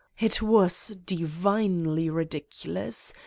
[0.19, 3.13] It was divinely ridiculous